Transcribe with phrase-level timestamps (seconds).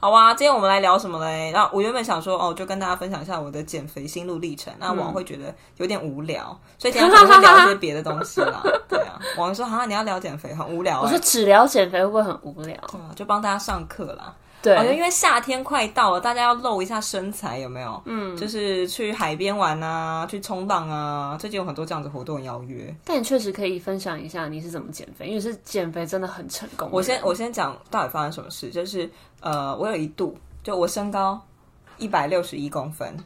[0.00, 1.50] 好啊，今天我们来聊什么嘞？
[1.50, 4.72] 然后我原本想说，哦，就跟大家分享一下我的减肥心路历程。
[4.78, 8.62] 那王会觉得有点无聊，嗯、所以今天可能会聊一些别的东西啦。
[8.88, 11.02] 对啊，王说，好像你要聊减肥，很无聊、欸。
[11.02, 12.76] 我说只聊减肥会不会很无聊？
[12.92, 14.32] 对啊，就帮大家上课啦。
[14.60, 18.02] 对，哦、因为夏天快到了，大家要露一下身材，有没有？
[18.06, 21.36] 嗯，就是去海边玩啊，去冲浪啊。
[21.38, 22.92] 最近有很多这样子活动邀约。
[23.04, 26.88] 但你确实可以分享一下你是怎么减肥，因为是减肥真的很成功。
[26.90, 29.08] 我先我先讲到底发生什么事，就是
[29.40, 31.40] 呃，我有一度就我身高
[31.98, 33.16] 一百六十一公分，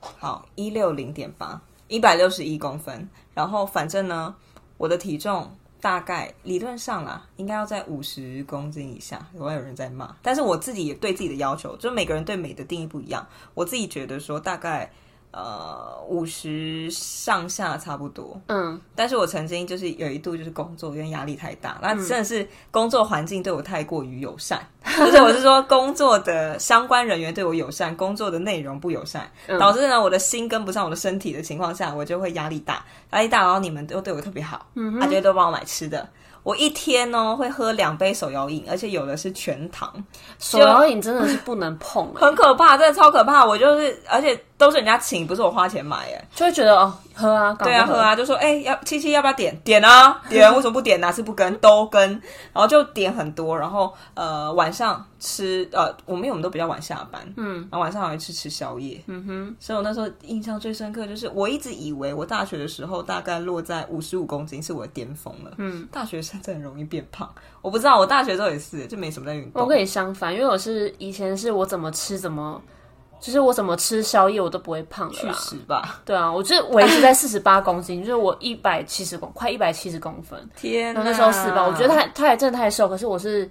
[0.00, 1.58] 好一六零点八，
[1.88, 4.34] 一百六十一公分，然后反正呢，
[4.76, 5.50] 我的体重。
[5.84, 9.20] 大概理论上啦，应该要在五十公斤以下。
[9.34, 10.16] 有外有人在骂？
[10.22, 13.26] 但是我自己也对自己的要求，就每个人对美的定义不一样。
[13.52, 14.90] 我自己觉得说，大概。
[15.36, 18.40] 呃，五十上下差不多。
[18.46, 36.08] 嗯，但是我曾经就是有一度就是工作因为压力太大，那真的是工作环境对我太过于友善， 就、嗯、是我是说工作的相关人员对我友善，工作的内容不友善，嗯、导致呢我的心跟不上我的身体的情况下，我就会压力大，压力大，然后你们都对我特别好，嗯，他就会都帮我买吃的。
[36.44, 39.90] 我一天呢会喝两杯手摇饮，而且有的是全糖。
[40.38, 43.42] 手摇饮真的是不能碰，欸， 很可怕，真的超可怕。
[43.46, 46.94] 我就是，而且都是人家请，不是我花钱买，哎，就会觉得哦。
[47.16, 49.56] 喝啊，对啊，喝啊，就说哎、欸，要七七要不要点？
[49.62, 51.00] 点啊，点， 为什么不点？
[51.00, 51.56] 哪次不跟？
[51.58, 52.10] 都跟，
[52.52, 67.32] 然后就点很多，然后呃晚上吃呃，我们因为我们都比较晚下班，嗯，然后晚上还会去吃宵夜，嗯哼，所以我那时候印象最深刻就是我一直以为我大学的时候大概落在五十五公斤是我的巅峰了，嗯，大学生真的很容易变胖，
[67.62, 69.62] 我不知道，我大学的时候也是，就没什么在运动。
[69.62, 72.60] 我跟你相反，因为我是以前是我怎么吃怎么。
[73.20, 75.32] 就是我怎么吃宵夜我都不会胖的啦。
[75.32, 76.00] 去死吧！
[76.04, 80.38] 对啊，我就是维持在四十八公斤， 就是我一百七十公，快一百七十公分。
[80.56, 82.88] 天哪，那时候四八，我觉得他他也真的太瘦。
[82.88, 83.50] 可是我是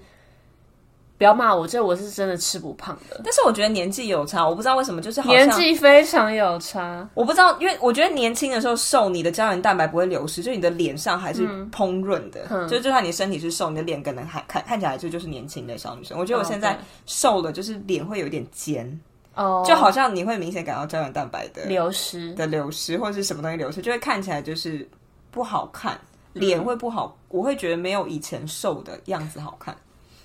[1.17, 3.19] 不要骂我，这我是真的吃不胖的。
[3.23, 7.07] 但是我觉得年纪有差，我不知道为什么，就是好像年纪非常有差。
[7.13, 12.41] 我不知道，因为我觉得年轻的时候瘦，你的胶原蛋白不会流失，就你的脸上还是烹润的。
[12.49, 16.17] 嗯、就就算你身体是瘦，你的脸可能还看看起来就就是年轻的小女生。
[16.19, 18.99] 我觉得我现在瘦了，就是脸会有点尖。
[19.35, 24.87] 哦，oh, 就好像你会明显感到胶原蛋白的流失的流失，或者是什么东西流失，就会看起来就是
[25.31, 25.99] 不好看，
[26.33, 29.75] 脸会不好，嗯、我会觉得没有以前瘦的样子好看。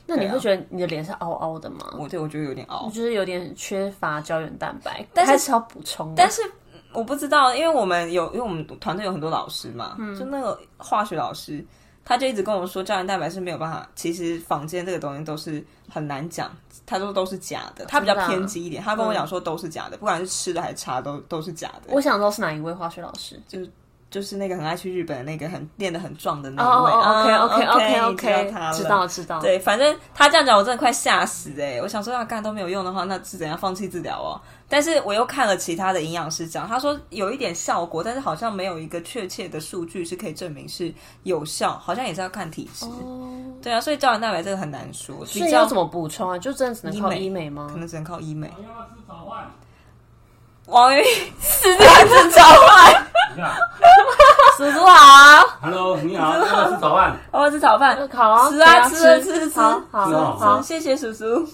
[0.07, 1.95] 那你会觉得你的脸是凹凹的吗？
[1.99, 6.15] 我对我觉得有点凹，就是有点缺乏胶原蛋白，但是，是要补充。
[6.17, 6.41] 但是
[6.93, 11.65] 我不知道，因为我们有，因为我们团队有很多老师嘛，嗯、就那个化学老师。
[12.09, 13.87] 他就一直跟我说，胶原蛋白是没有办法。
[13.95, 16.51] 其实坊间这个东西都是很难讲，
[16.87, 17.85] 他说都是假的。
[17.85, 21.93] 他比较偏激一点，他跟我讲说都是假的，不管是吃的还是茶都都是假的。
[21.93, 23.39] 我想知道是哪一位化学老师？
[23.47, 23.71] 就是
[24.11, 26.93] 就是那个很爱去日本的那个很练得很壮的那一位。
[26.93, 29.41] OK OK OK OK，知道知道。
[29.41, 31.83] 对，反正他这样讲，我真的快吓死哎、欸！
[31.83, 34.41] 我想说要干都没有用的话，那是怎样放弃治疗哦？
[34.71, 40.93] 但是我又看了其他的营养师讲，他说有一点效果，但是好像没有一个确切的数据是可以证明是
[41.25, 42.87] 有效，好像也是要看体质。
[42.87, 43.31] 哦，
[43.63, 45.25] 对啊，所以胶原蛋白这个很难说。
[45.27, 46.39] 所以要怎么补充啊？
[46.39, 47.69] 就真的只能靠医美吗？
[47.71, 48.51] 可能只能靠医美。
[50.67, 51.03] 王云
[51.41, 53.07] 是这样子早饭。
[54.59, 55.47] 叔叔好。
[55.63, 56.35] Hello，你好。
[56.35, 57.17] 要不要吃早饭？
[57.73, 58.09] 要不要吃早饭？
[58.15, 59.61] 好啊，吃啊，吃吃吃。
[59.61, 61.47] 好，好，好，谢谢叔叔。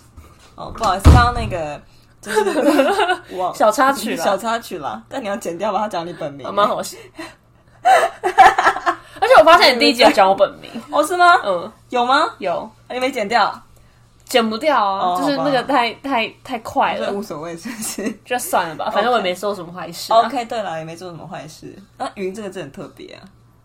[0.54, 1.80] 哦，不好意思，刚刚那个。
[2.25, 5.80] 就是哇 小插曲了，小插曲了，但你要剪掉吧？
[5.80, 6.97] 他讲你本名，蛮好笑。
[7.84, 11.34] 而且我发现你第一集要讲我本名，哦，是吗？
[11.44, 12.31] 嗯，有吗？
[12.38, 13.62] 有，你没剪掉，
[14.25, 18.10] 剪不掉啊，就是那个太太太快了，无所谓，是不是？
[18.25, 20.10] 就算了吧，反正我也没做什么坏事。
[20.10, 21.76] OK，对了，也没做什么坏事。
[21.98, 23.20] 那“云”这个字很特别啊。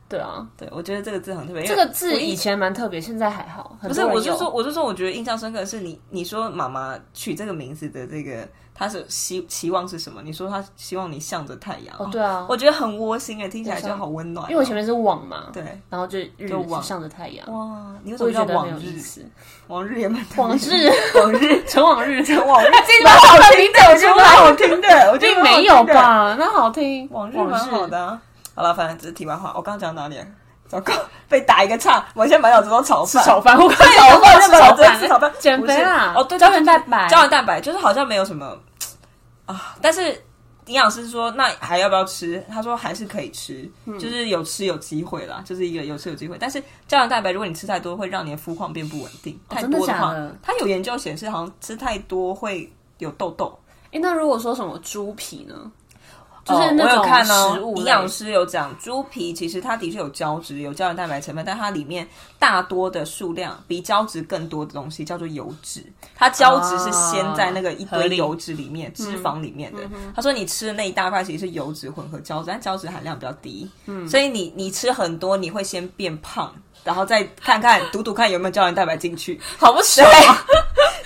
[0.10, 1.64] 对啊，对，我觉得这个字很特别。
[1.64, 3.78] 这个字以前蛮特别，现在还好。
[3.84, 10.22] 不是，我就说，我就说，我觉得印象深刻的是你，你说妈妈取这个名字的这个，她是希期望是什么？
[10.24, 11.96] 你说她希望你向着太阳。
[12.00, 14.50] 哦，对啊，我觉得很窝心哎，听起来就好温暖。
[14.50, 17.46] 因为我前面是往嘛，对，然后就日就向着太阳。
[17.54, 19.00] 哇，你为什么叫往日？
[19.68, 25.12] 往日也蛮往日， 往日， 成往日，成往日，这蛮好听的，我觉得蛮好听的。
[25.12, 26.36] 我觉得没有吧？
[26.40, 28.20] 那好听，往日蛮好的。
[28.60, 29.54] 好了，反正只是题外话。
[29.56, 30.20] 我刚刚讲到哪里？
[30.68, 30.94] 糟糕，
[31.30, 32.06] 被打一个岔。
[32.14, 33.78] 我现在满脑子都炒饭，炒饭，我炒
[34.20, 36.14] 饭，炒饭，炒饭，减肥啊！
[36.14, 38.54] 哦，对，胶原蛋白，胶原蛋白就是好像没有什么
[39.46, 39.78] 啊。
[39.82, 40.12] 但是
[40.66, 42.44] 营养师说，那还要不要吃？
[42.52, 46.36] 他说还是可以吃，就是有吃有机会啦，就是一个有吃有机会。
[46.38, 49.40] 但是胶原蛋白，如果你吃太多，会让你的肤况变不稳定。
[49.48, 50.14] 太多的话，
[50.44, 53.58] 他有研究显示，好像吃太多会有痘痘。
[53.94, 55.56] 哎，那如果说什么猪皮呢？
[56.46, 62.08] 就是那种哦、我有看哦，食物类营养师有讲，猪皮其实它的确有胶质，有胶原蛋白成分，但它里面
[62.38, 65.84] 大多的数量比胶质更多的东西叫做油脂。
[66.16, 69.80] 它胶质是先在那个一堆油脂里面、啊、脂肪里面的。
[70.16, 76.54] 他说你吃的那一大块其实是油脂混合胶质，但胶质含量比较低，嗯，所以你你吃很多，你会先变胖，
[76.84, 80.08] 然后再看看 赌赌看有没有胶原蛋白进去，好不爽。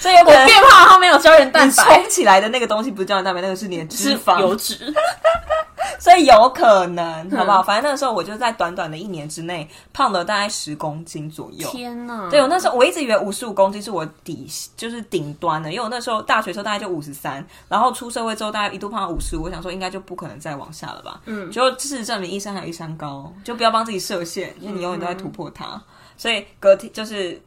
[0.03, 4.93] 所以我变胖，后面有胶原蛋白，冲起来的那个东西不是胶原蛋白，那个是你的脂肪油脂。
[5.97, 7.63] 所以有可能，好不好？
[7.63, 11.69] 反正那个时候我就在短短的一年之内胖了大概十公斤左右。
[11.69, 12.29] 天哪！
[12.29, 14.45] 对，我那时候我一直以为五十五公斤是我底，
[14.75, 21.21] 就是顶端的，因为我那时候大学时候大概就五十三，然后出社会之后大概一度胖到五十五，我想说应该就不可能再往下了吧。
[21.25, 25.81] 嗯，就事实证明一山还有一山高，就不要帮自己设限，因为你永远都在突破它。
[26.17, 27.41] 所以隔天就是。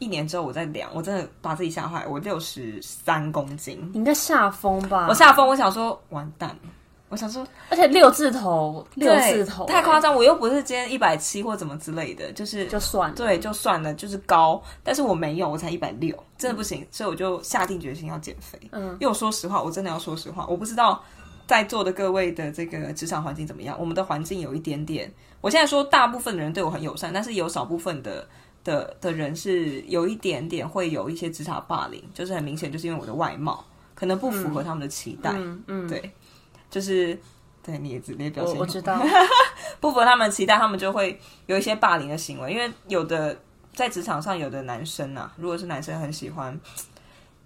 [0.00, 5.06] 一年之后我再量，我真的把自己吓坏，我六十三公斤，你应该吓疯吧？
[5.06, 6.56] 我吓疯，我想说完蛋，
[7.10, 18.58] 我想说，而且六字头，六字头太夸张，我又不是今天一百七或怎么之类的，就是就算了，对，就算了，就是高，但是我没有，我才一百六，真的不行，所以我就下定决心要减肥。
[18.72, 21.04] 嗯，因为我说实话，我真的要说实话，我不知道
[21.46, 25.12] 在座的各位的这个职场环境怎么样，我们的环境有一点点，
[25.42, 28.26] 我现在说大部分的人对我很友善，但是有少部分的。
[28.64, 33.64] 的的人是有一点点会有一些职场霸凌，就是很明显，就是因为我的外貌
[33.94, 36.12] 可能不符合他们的期待，嗯，嗯，对，
[36.70, 37.18] 就是
[37.62, 39.00] 对你也你也表现我，我知道。
[39.80, 43.36] 不符合他们的期待，他们就会有一些霸凌的行为，因为有的
[43.74, 46.58] 在职场上有的男生啊，如果是男生很喜欢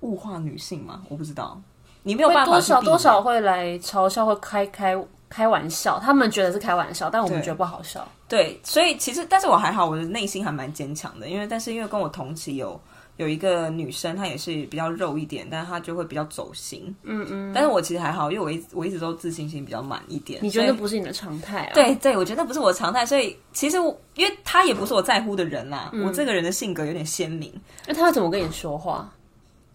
[0.00, 1.60] 物化女性嘛，我不知道，
[2.02, 4.96] 你没有办法多少多少会来嘲笑，会开开。
[5.34, 8.06] 开玩笑，他们觉得是开玩笑，但我们觉得不好笑。
[8.28, 11.28] 对，对，所以其实，但是我还好，我的内心还蛮坚强的。
[11.28, 12.80] 因为，但是因为跟我同期有
[13.16, 16.94] 有一个女生，她也是比较肉一点，但是她就会比较走心。
[17.02, 17.52] 嗯嗯。
[17.52, 20.38] 但是我其实还好，因为我一我一直都自信心比较满一点。
[20.40, 21.74] 你觉得不是你的常态啊？
[21.74, 23.04] 对对，我觉得不是我的常态。
[23.04, 25.90] 所以其实我，因为她也不是我在乎的人啦。
[25.92, 27.52] 嗯、我这个人的性格有点鲜明。
[27.88, 29.12] 那她会怎么跟你说话？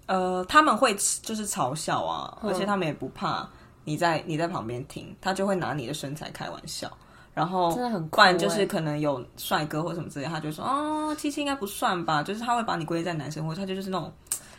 [0.05, 3.45] 呃，他们会就是嘲笑啊，而且他们也不怕。
[3.83, 6.91] 你在你在旁边听，他就会拿你的身材开玩笑，
[7.33, 14.11] 然后真的很不然就是可能有帅哥或什么之类，他就说哦，七七应该不算吧，就是他会把你归在男生，或者他就就是那种，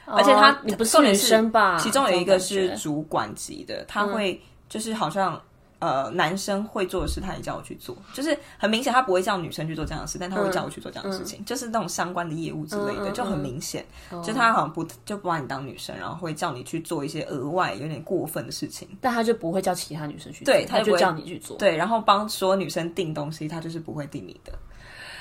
[0.06, 1.78] 哦、而且他你不是女生吧？
[1.78, 5.40] 其中有一个是主管级的，他会就是好像。
[5.81, 13.82] 呃，男生会做的事，他也叫我去做，就是很明显，他不会叫女生去做这样的事，但他会叫我去做这样的事情，就是那种相关的业务之类的，就很明显，
[14.12, 24.53] 嗯、就他好像不就不把你当女生，然后会叫你去做一些额外有点过分的事情，但他就不会叫其他女生去做，对，他就叫你去做，对，然后帮所有女生订东西，他就是不会订你的，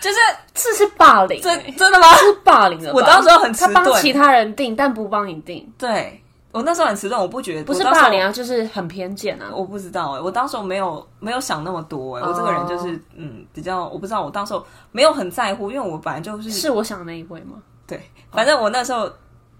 [0.01, 0.17] 就是
[0.53, 2.13] 这是霸凌、欸，这真的吗？
[2.15, 6.21] 是霸凌的，我当时候很迟钝，他帮其他人订，但不帮你订，对。
[6.51, 9.51] 我那时候很迟钝，我不觉得不是霸凌啊，就是很偏见啊。
[9.53, 12.99] 我不知道哎、欸，我当时候没有没有想那么多哎、欸，我这个人就是、oh.
[13.15, 17.61] 嗯比较，我不知道我当时候没有很在乎，因为我本来就是是我想的那一位吗？
[17.85, 18.01] 对，
[18.31, 19.07] 反正我那时候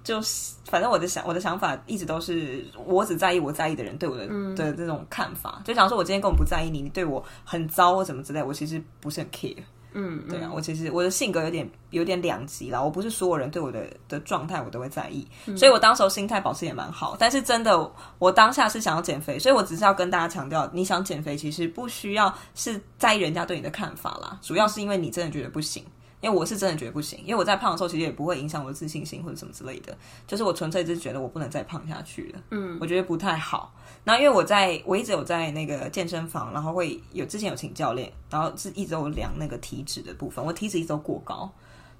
[0.03, 9.57] 就是，反正我的想我的想法一直都是，我只在意我在意的人对我的、嗯、的这种看法，就假如说我今天根本不在意你，你对我很糟或什么之类，我其实不是很 care。
[9.93, 17.17] 嗯，对啊，我其实我的性格有点有点两极啦，我不是所有人对我的的状态我都会在意，嗯、所以我当时候心态保持也蛮好。
[17.19, 25.83] 但是真的，我当下是想要减肥，所以我只是要跟大家强调，你想减肥其实不需要是在意人家对你的看法啦，主要是因为你真的觉得不行。
[26.21, 29.97] 因为我是真的觉得不行，因为我在胖的时候其实也不会影响我的自信心或者什么之类的，
[30.27, 33.73] 就是我纯粹就是觉得我不能再胖下去了，嗯，我觉得不太好。
[34.03, 41.51] 那因为我在我一直有在那个健身房，然后会有之前有请教练，然后是一直有量那个体脂的部分，我体脂一直都过高。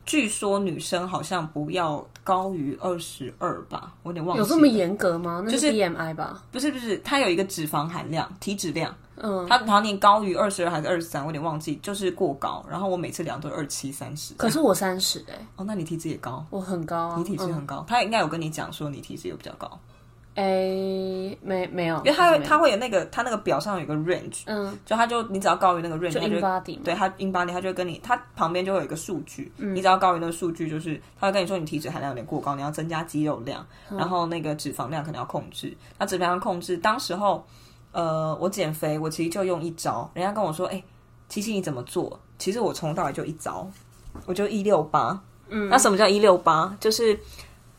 [0.10, 4.44] 据说女生好像不要高于二十二吧，我有点忘记了。
[4.44, 5.44] 有这么严格吗？
[5.46, 6.44] 那是 BMI 吧？
[6.52, 8.92] 不是不是，它有一个脂肪含量，体脂量。
[9.18, 12.66] 嗯，它好像你高于二十二还是二十三，我有点忘记，就是过高。
[12.68, 14.34] 然后我每次量都是二七三十。
[14.34, 15.36] 可是我三十哎。
[15.58, 16.44] 哦，那你体脂也高？
[16.50, 17.16] 我很高啊。
[17.16, 19.80] 你体脂很高，他应该有跟你讲说你体脂有比较高。
[20.40, 35.76] 哎，没没有，因为它会它会有那个它那个表上有一个 range，嗯，就它就你只要高于那个 range，就 in body，对，它 in body，它就会跟你，它旁边就会有一个数据，你只要高于那个数据，就是它会跟你说你体脂含量有点过高，你要增加肌肉量，然后那个脂肪量可能要控制。
[35.98, 37.46] 那脂肪量控制，当时候，
[37.92, 40.82] 呃，我减肥，我其实就用一招，人家跟我说，哎，
[41.28, 42.18] 七七你怎么做？
[42.38, 43.70] 其实我从头到尾就一招，
[44.26, 46.74] 我就一六八，嗯，那什么叫一六八？
[46.80, 47.20] 就是。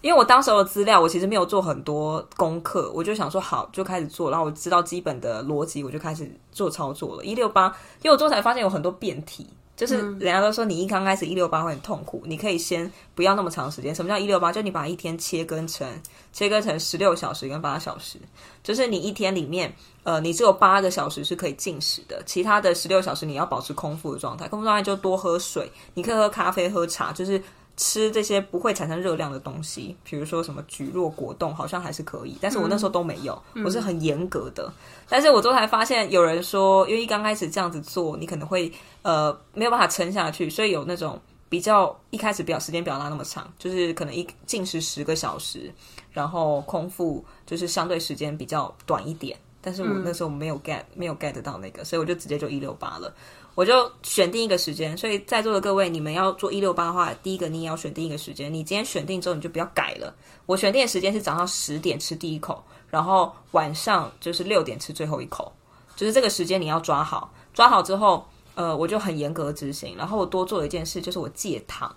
[0.03, 7.25] 因为我当时的资料，我其实没有做很多功课，我就想说好就开始做，然后我知道基本的逻辑，我就开始做操作了。
[7.25, 7.67] 一六八，
[8.03, 13.95] 因为我做才发现有很多变体，就是人家都说你一刚开始一六八会很痛苦，你可以先不要那么长时间。
[13.95, 14.51] 什么叫一六八？
[14.51, 15.87] 就你把一天切割成
[16.33, 18.19] 切割成十六小时跟八小时，
[18.63, 19.71] 就是你一天里面，
[20.05, 24.49] 呃，你只有八个小时是可以进食的，其他的十六小时你要保持空腹的状态。
[24.49, 27.43] 空腹状态就多喝水，你可以喝咖啡、喝茶，就是。
[27.83, 32.37] 吃这些不会产生热量的东西，比如说什么蒟蒻果冻，好像还是可以。
[32.39, 34.67] 但是我那时候都没有，嗯、我是很严格的。
[34.67, 34.73] 嗯、
[35.09, 38.71] 但是我之后才发现，有人说，因为一刚开始这样子做，你可能会
[39.01, 41.19] 呃没有办法撑下去，所以有那种
[41.49, 45.73] 比较一开始表时间表拉那么长，就是可能一进食十个小时，
[46.13, 49.39] 然后空腹就是相对时间比较短一点。
[49.63, 53.15] 但是我那时候没有 get、嗯、没有 get 到那个，所以我就直接就一六八了。
[53.61, 58.51] 我就选定一个时间，所以在座的各位，你们要做一六八的话，第一个你也要选定一个时间。
[58.51, 60.15] 你今天选定之后，你就不要改了。
[60.47, 65.53] 我选定的时间是早上十点吃第一口，然后晚上就是六点吃最后一口，
[65.95, 67.31] 就是这个时间你要抓好。
[67.53, 68.25] 抓好之后，
[68.55, 69.95] 呃，我就很严格执行。
[69.95, 71.95] 然后我多做了一件事，就是我戒糖，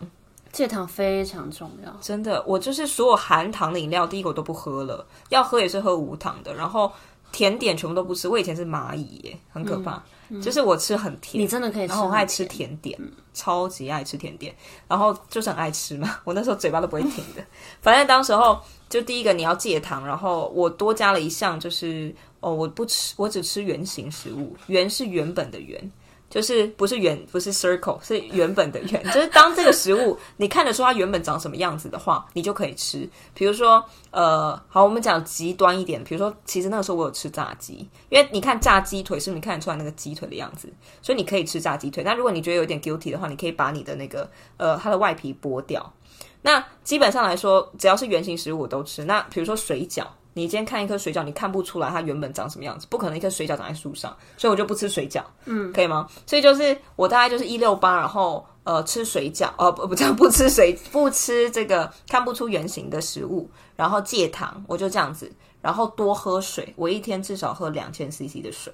[0.51, 2.43] 戒糖非常重要，真的。
[2.45, 6.91] 我就是所有含糖的饮料，第一个我都不喝了，要喝也是喝无糖的，然后
[7.33, 8.29] 甜点全部都不吃。
[8.29, 10.01] 我以前是蚂蚁耶，很可怕。
[10.29, 14.55] 嗯就是我吃很甜，你真的可以吃，然后我爱吃甜点，嗯、超级爱吃甜点，
[14.87, 16.17] 然后就是很爱吃嘛。
[16.23, 17.43] 我那时候嘴巴都不会停的。
[17.81, 18.59] 反正当时候
[18.89, 25.91] 就第一个你要戒糖，然后我多加了一项，就是哦，我不吃，我只吃原形食物，原是原本的原。
[26.33, 29.03] 就是不是圆，不是 circle，是原本的圆。
[29.13, 33.07] 就是当这个食物你看得出它原本长什么样子的话，你就可以吃。
[33.35, 40.67] 比如说，呃，好，我们讲极端一点，比如说，其实那个时候我有吃炸鸡，因为你看炸鸡腿是不是你看得出来那个鸡腿的样子，
[41.03, 42.03] 所以你可以吃炸鸡腿。
[42.03, 45.93] 但如果你觉得有点 guilty 的话，你可以把你的那个呃它的外皮剥掉。
[46.41, 49.05] 那基本上来说，只要是圆形食物我都吃。
[49.05, 50.07] 那比如说水饺。
[50.33, 56.07] 你今天看一颗水饺，你看不出来它原本长什么样子，不可能一颗水饺长在树上，所以我就不吃水饺，嗯，可以吗？
[56.25, 68.73] 所以就是我大概就是一六八，然后呃吃水饺，呃不不这样不吃水， 不吃这个看不出原形的食物，然后戒糖，我就这样子，然后多喝水，我一天至少喝两千 CC 的水，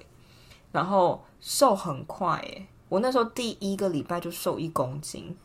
[0.72, 5.36] 然后瘦很快诶，我那时候第一个礼拜就瘦一公斤。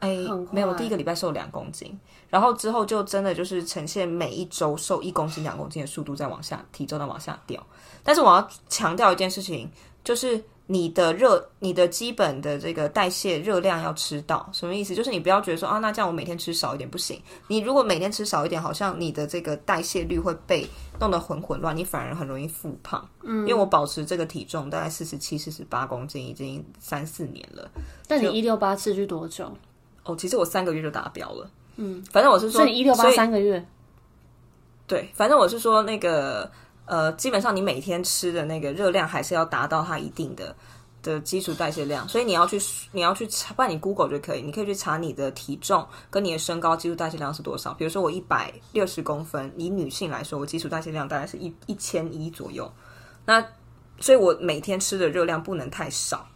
[0.00, 0.16] 哎，
[0.50, 1.98] 没有，第一个礼拜瘦两公斤，
[2.28, 7.64] 然后之后就真的就是呈现每一周瘦一公斤、两公斤的速度在往下，体重在往下掉。
[8.04, 9.70] 但是我要强调一件事情，
[10.04, 14.94] 就是你的热、你的基本的这个代谢热量要吃到，什么意思？
[14.94, 17.20] 就是你不要觉得说啊，那这样我每天吃少一点不行。
[17.48, 20.66] 你如果每天吃少一点，好像你的这个代谢率会被
[21.00, 23.08] 弄得很混乱，你反而很容易复胖。
[23.22, 27.70] 嗯，因为我保持这个体重大概四十七、四十八公斤已经三四年了。
[28.08, 29.50] 那你一六八持续多久？
[30.06, 31.50] 哦，其实我三个月就达标了。
[31.76, 33.62] 嗯，反正我是说，是你一六八三个月。
[34.86, 36.50] 对，反正我是说那个
[36.86, 40.54] 呃，基本上你每天吃的那个热量还是要达到它一定的
[41.02, 42.58] 的基础代谢量，所以你要去
[42.92, 47.74] 你要去查，不然你 Google 就可以，你可以去查你的体重跟你的身高基础代谢量是多少。
[47.74, 52.72] 比如说我一百六十公分，以女性来说，我基础代谢量大概是一一千一左右。
[53.24, 53.44] 那
[54.00, 56.26] 所以我每天吃的热量不能太少，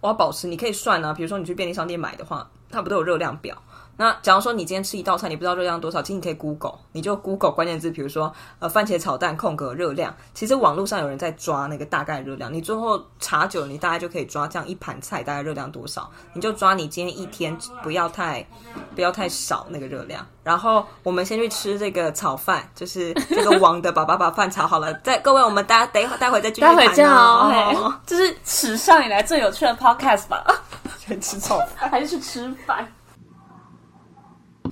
[0.00, 0.48] 我要保持。
[0.48, 2.50] 你可以算啊，比如说你去便利商店买的话。
[2.70, 3.56] 它不都有热量表？
[3.98, 10.14] 那假如说你今天吃一道菜，你不知道热量多少，其实你可以 Google，你就 Google 关键字，比如说呃番茄炒蛋空格热量。
[10.34, 18.46] 其实网络上有人在抓那个大概热量，你最后查久了，你大概就可以抓这样一盘菜大概热量多少，你就抓你今天一天不要太
[18.94, 20.26] 不要太少那个热量。
[20.44, 24.92] 然后我们先去吃这个炒饭，就是这个王的爸爸把饭炒好了。
[25.02, 26.76] 再各位，我们待等一会待会再继续谈。
[26.76, 30.44] 待会见哦， 这是史上以来最有趣的 Podcast 吧。
[31.06, 32.86] 先吃炒饭 还是去吃饭？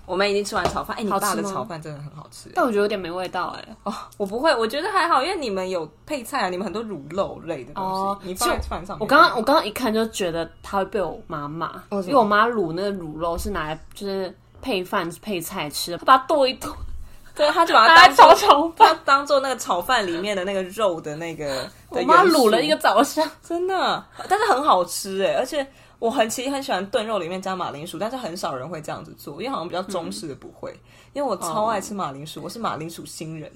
[0.06, 0.94] 我们已经吃完炒饭。
[0.96, 3.56] 哎、欸，你爸的炒饭真的很好吃，但我觉得有点没味道。
[3.56, 7.90] 哎，哦，我不会，我觉得还好，因为你们有配菜啊，你们很多卤肉类的东西。
[7.90, 8.98] 哦，你放在饭上。
[9.00, 16.76] 我刚刚我刚刚一看就觉得他会被我妈骂，因为我妈卤那个卤肉是拿来就是配饭配菜吃的，她把它剁一剁，
[17.34, 21.66] 对，他就把它当炒炒饭，当做那个炒饭里面的那个肉的那个。
[21.88, 25.66] 我妈卤了一个早上，真的，但是很好吃哎，而且。
[26.04, 30.70] 我很其实很喜欢炖肉里面加马铃薯，但是很少人会这样子做，因为好像比较中式的不会。
[30.70, 30.84] 嗯、
[31.14, 33.50] 因为我超爱吃马铃薯，我是马铃薯新人。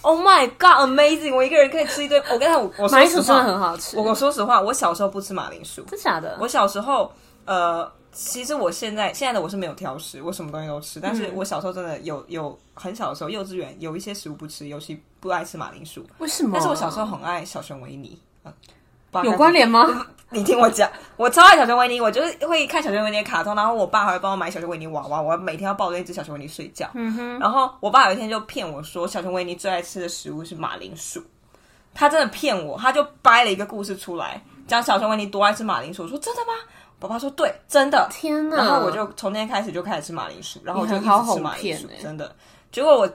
[0.00, 1.34] Oh my god, amazing！
[1.34, 2.18] 我一个人可以吃一堆。
[2.32, 3.98] 我跟他，我说马铃薯真的很好吃。
[3.98, 6.38] 我说实话，我小时候不吃马铃薯，真假的？
[6.40, 7.12] 我小时候，
[7.44, 10.98] 呃，其实我现在现在的我是没有挑食，我什么东西都吃。
[11.00, 16.02] 但是我小时候真的有有很小的时候，幼稚园有一些食物不吃，尤其不爱吃马铃薯。
[16.16, 16.52] 为什么？
[16.54, 18.18] 但是我小时候很爱小熊维尼。
[19.22, 20.06] 有关联吗？
[20.30, 26.88] 你听我讲，我超爱小熊维尼，我就是会看小熊维尼的卡通，然后我爸还会帮我买小熊维尼娃娃，我每天要抱着一只小熊维尼睡觉。
[26.94, 27.38] 嗯哼。
[27.38, 31.22] 然后我爸有一天就骗我说，小熊维尼最爱吃的食物是马铃薯，
[31.94, 36.02] 他真的骗我，他就掰了一个故事出来，讲小熊维尼多爱吃马铃薯。
[36.02, 36.52] 我说真的吗？
[37.00, 38.08] 我爸说对，真的。
[38.10, 38.56] 天哪！
[38.56, 42.34] 然后我就从那天开始就开始吃马铃薯，然后我就一直吃马铃薯，欸、真的。
[42.72, 43.12] 结果我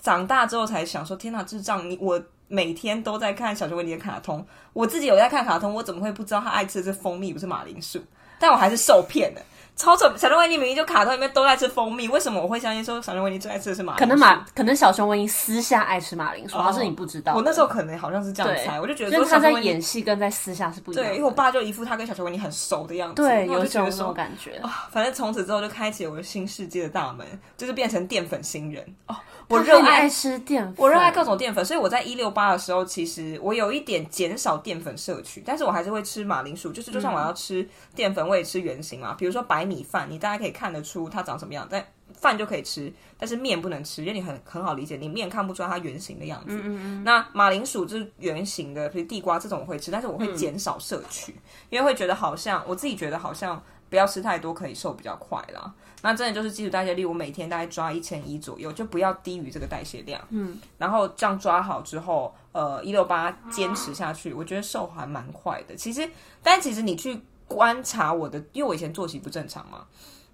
[0.00, 1.88] 长大之后才想说，天哪，智障！
[1.88, 8.02] 你我每天都在看小熊维尼的卡通，我自己有在看卡通，我怎么会不知道他爱吃的是蜂蜜，不是马铃薯？
[8.40, 9.42] 但我还是受骗了。
[9.78, 10.12] 超扯！
[10.16, 14.00] 小熊维尼明明就卡通里面都在吃蜂蜜，为什么我会相信说小熊维尼最爱吃的是马铃薯？
[14.00, 17.32] 可能马，可能小熊维尼私下爱吃马铃薯，而、哦、是你不知道。
[17.34, 21.10] 我那时候可能好像是这样猜，我就觉得说他在演戏跟在私下是不一样的。
[21.10, 24.56] 对，因为我爸就一副他跟小熊维尼很熟的样子，对，有这种感觉。
[24.56, 27.24] 啊，反正从此之后就开启了我的新世界的大门，
[27.56, 29.14] 就是变成淀粉新人哦。
[29.48, 39.14] 我热爱，爱吃淀粉，我热爱各种淀粉，所以我在一六八的时候，其实我有一点减少淀粉摄取，但是我还是会吃马铃薯，就是就算我要吃淀粉，我也吃原型嘛。
[39.16, 46.56] 比如说白米饭，你大家可以看得出它长什么样，但饭就可以吃，但是面不能吃，因为你很很好理解，你面看不出来它圆形的样子。
[46.56, 47.04] 嗯嗯嗯。
[47.04, 55.72] 那马铃薯就是圆形的，比如地瓜这种我会吃，但是我会减少摄取，嗯，因为会觉得好像我自己觉得好像不要吃太多，可以瘦比较快啦。
[56.00, 60.20] 那真的就是基础代谢率，我每天大概抓一千一左右，就不要低于这个代谢量。
[60.30, 65.74] 嗯，然后这样抓好之后，呃，一六八坚持下去，我觉得瘦还蛮快的。
[65.74, 66.08] 其实，
[66.40, 69.84] 但其实你去观察我的，因为我以前作息不正常嘛，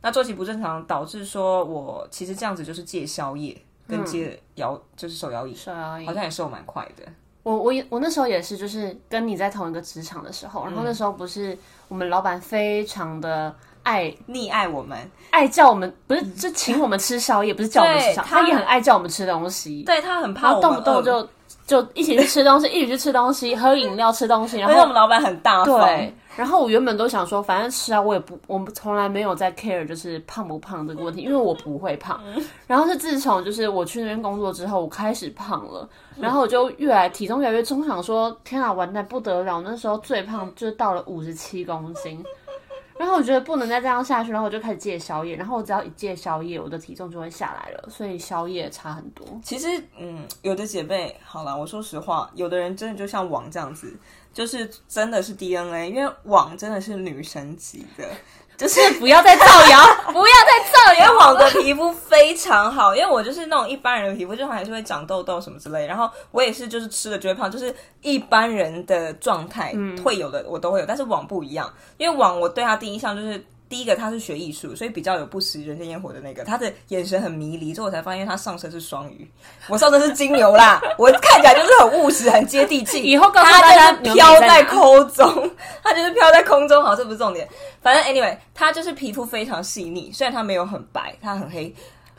[0.02, 3.56] 那作息不正常导致说我其实这样子就是戒宵夜
[3.88, 7.04] 跟戒摇，就是手摇椅，手摇椅好像也瘦蛮快的。
[7.42, 11.56] 我我也我那时候也是，就是跟你在同一个职场的时候，然后那时候不是
[11.88, 13.54] 我们老板非常的。
[13.84, 19.82] 爱溺爱我们，爱叫我们不是就请我们吃宵夜，不是叫我们吃宵夜，他也很爱叫我们吃东西。
[19.82, 21.28] 对，他很怕我们动不动就
[21.66, 24.58] 就一起去吃东西，一起去吃东西，喝饮料，吃东西。
[24.58, 25.80] 然后我们老板很大方。
[25.80, 32.20] 对，然后我原本都想说，反正吃啊，我也不，我们从来没有在 care 就是胖不胖这个问题，因为我不会胖。
[32.66, 39.62] 然后是自从就是我去那边工作之后，我开始胖了，然后我就越来体重越来越重，想说天啊，完蛋不得了！
[39.64, 42.22] 那时候最胖就是到了五十七公斤。
[42.98, 45.36] 然后我觉得不能再这样下去，然后我就开始戒宵夜。
[45.36, 47.88] 然后我只要一戒宵夜，我的体重就会下来了。
[47.90, 49.26] 所以宵夜差很多。
[49.42, 49.66] 其实，
[49.98, 53.92] 嗯，有的姐妹，好了，我说实话，有的人真的就像网这样子，
[54.32, 58.08] 就是真的是 DNA，因为网真的是女神级的。
[58.56, 61.06] 就是不要再造谣，不要再造谣。
[61.06, 65.86] 因为我的皮肤非常好，因为我就是那种一般人的皮肤，就还是会长痘痘什么之类。
[65.86, 70.86] 然后我也是，就是吃了就会胖，就是一般人的状态会有的，我都会有。
[70.86, 73.44] 但是网不一样，因为网我对他第一印象就是。
[73.68, 79.28] 第一个他是学艺术，所以比较有不食人间烟火的那个，他的眼神很迷离，之后我才发现他上身是双鱼，
[79.68, 83.02] 我上身是金牛啦， 我看起来就是很务实、很接地气。
[83.02, 85.50] 以后告诉大家，飘在空中，
[85.82, 86.82] 他就是飘在空中。
[86.82, 87.48] 好，这不是重点，
[87.80, 91.74] 反正 anyway，他就是皮肤非常细腻，虽然他没有很白，他很黑。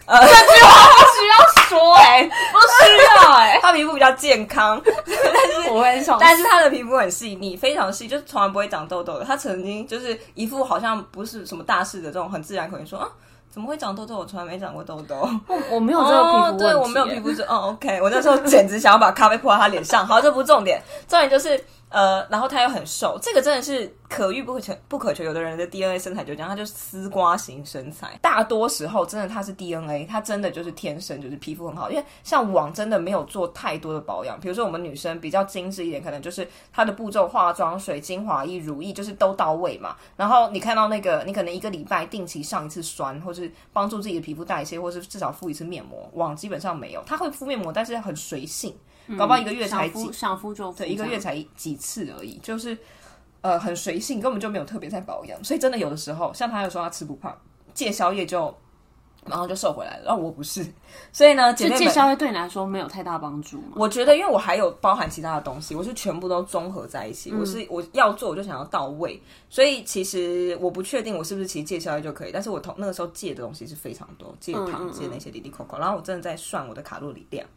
[0.06, 1.36] 呃，这句话不需要
[1.68, 5.04] 说哎、欸，不需要哎、欸， 他皮肤比较健康，但
[5.63, 5.84] 是我
[6.20, 9.26] 但是他的皮肤很细腻，非常细，就是从来不会长痘痘的。
[9.26, 13.08] 他曾经就是一副好像不是什么大事的这种很自然口音说啊，
[13.50, 14.18] 怎么会长痘痘？
[14.18, 20.06] 我从来没长过痘痘，我我没有这个皮肤问题、哦，对我没有皮肤是哦，OK，我那时候简直想要把咖啡泼在他脸上。
[20.06, 21.65] 好，这不是重点，重点就是。
[21.95, 25.23] 呃，然后他又很瘦，这个真的是可遇不可求，不可求。
[25.23, 28.19] 有的人的 DNA 身材就这样，他就是丝瓜型身材。
[28.21, 31.89] 大多时候，真的他是 DNA，他真的就是天生就是皮肤很好。
[31.89, 39.95] 因为像网真的没有做太多的保养，比如说我们女生比较精致一点，可能就是她的步骤，化妆水、精华液、乳液，就是都到位嘛。
[40.17, 46.12] 然后你看到那个，你可能一个礼拜定期上一次酸，或是帮助自己的皮肤代谢，或是至少敷一次面膜。
[46.15, 48.75] 网基本上没有，他会敷面膜，但是很随性。
[49.18, 52.78] 搞不好一个月才几，想敷就敷，对，一个月才几次而已，就是
[53.41, 57.36] 呃很随性，根本就没有特别在保养，所以真的有的时候，像他有说他吃不胖，
[57.74, 58.54] 戒宵夜就
[59.28, 60.63] 然后就瘦回来了，然后我不是，
[61.12, 63.74] 所以呢，姐妹们，戒宵夜对你来说没有太大帮助吗？
[63.76, 77.48] 我觉得，因为我还有包含其他的东西，我是全部都综合在一起，嗯、我是我要做我就想要到位，所以其实我不确定我是不是其实戒宵夜就可以，但是我同那个时候戒的东西是非常多，戒糖戒那些滴滴扣扣，然后我真的在算我的卡路里量。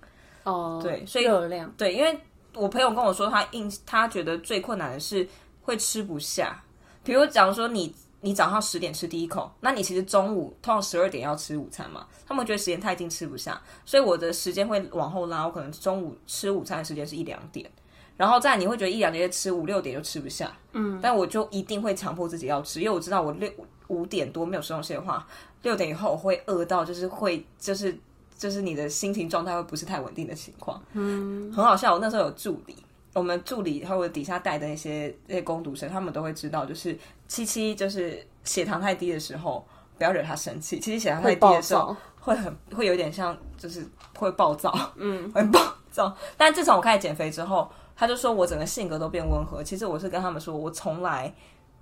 [0.49, 2.19] 哦，对，所以热量对，因为
[2.55, 5.29] 我朋友跟我说，他印他觉得最困难的是
[5.63, 6.65] 会吃不下。
[7.05, 17.71] 比如假如说你你早上十点吃第一口，那你其实中午通常十二点要吃午餐嘛，他们觉得时间太近吃不下，所以我的时间会往后拉，我可能中午吃午餐的时间是一两点，
[18.17, 23.51] 然后再你会觉得一两点吃五六点就吃不下，嗯，但我就一定会强迫自己要吃，因为我知道我六
[23.87, 25.27] 五点多没有吃东西的话，
[25.63, 27.97] 六点以后我会饿到就是会就是。
[28.39, 31.93] 就是你的心情状态会不是太稳定的情况，嗯，很好笑。
[31.93, 32.77] 我那时候有助理，
[33.13, 36.97] 我们助理还有底下带的那些那些工读生，他们都会知道，就是
[37.27, 39.67] 七七就是血糖太低的时候，
[39.99, 40.79] 不要惹他生气。
[40.79, 43.85] 七七血糖太低的时候会很会有点像，就是
[44.17, 46.17] 会暴躁，嗯， 会暴躁。
[46.37, 49.65] 但自从我开始减肥之后，他就说我整个性格都变温和。
[49.65, 51.35] 其实我是跟他们说，我从来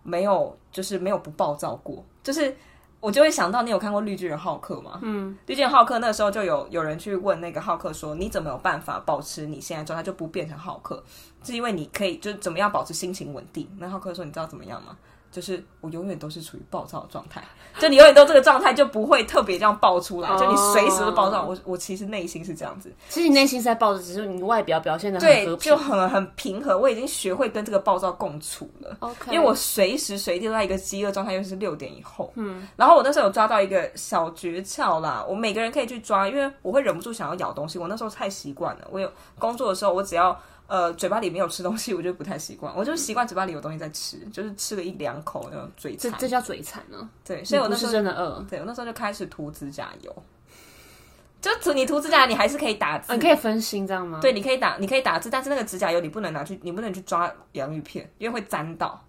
[0.03, 2.57] 没有就是没有不暴躁过，就是
[3.01, 4.99] 我就会想到你有看过绿巨人浩克吗？
[5.03, 11.03] 嗯，绿巨人浩克那时候就有有人去问那个浩克说，你怎么有办法保持你现在状态就不变成浩克？
[11.45, 13.69] 是因为你可以就是怎么样保持心情稳定？
[13.79, 14.97] 那浩克说你知道怎么样吗？
[15.37, 17.45] 就是我永远都是处于暴躁的状态，
[17.79, 21.45] 就你永远都这个状态，就不会特别这样爆出来，就你随时都暴躁。
[21.45, 26.79] 我我其实内心是这样子，其实你内心是在暴躁，只是你外表表现的很和就很很平和。
[26.79, 28.97] 我已经学会跟这个暴躁共处了。
[29.01, 32.33] OK，因为我随时随地都在一个饥饿状态，又是六点以后。
[32.37, 37.79] 嗯，然后我那时候有抓到一个小诀窍啦，我每个人可以去抓，因为我会忍不住想要咬东西。
[37.79, 40.35] 我那时候太习惯了，我有工作的时候，我只要。
[40.67, 42.75] 呃，嘴巴里没有吃东西，我就不太习惯。
[42.77, 46.11] 我就习惯嘴巴里有东西在吃，就是吃了一两口那种嘴馋。
[46.11, 47.09] 这这叫嘴馋呢？
[47.25, 48.45] 对，所以我那时候真的饿。
[48.51, 50.23] 对，我那时候就开始涂指甲油。
[51.41, 54.19] 就涂你涂指甲，你还是可以打字，你可以分心这样吗？
[54.21, 59.01] 对，你可以打，你可以打字，但是那个指甲油你不能拿去，你不能去抓洋芋片，因为会粘到。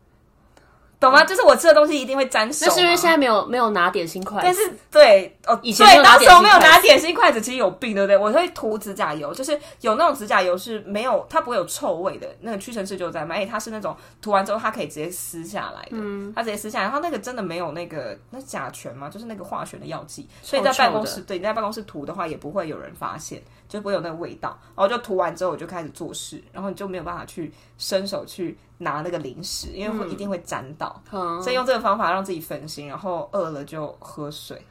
[0.99, 1.23] 懂吗？
[1.23, 2.65] 就是我吃的东西一定会沾手。
[2.65, 4.41] 那是因为现在没有没有拿点心筷子。
[4.43, 8.17] 但是对哦，以前对当时我没有拿点心筷子，其实有病，对不对？
[8.17, 12.27] 我会涂指甲油，就是有那种指甲油是没有，它不会有臭味的。
[12.41, 24.57] 那个屈臣氏就在卖，它是那种涂完之后它可以直接撕下来的，嗯，它直接撕下来，然后那个真的没有那个那甲醛嘛，就是那个化学的药剂，所以在办公室，对，你在办公室涂的话也不会有人发现，就不会有那个味道。
[24.75, 28.57] 然后就涂完之后我就开始做事，然后你就没有办法去伸手去。
[28.79, 34.63] 拿那个零食，因为会一定会沾到，嗯、所以用这个方法让自己分心，然后饿了就喝水，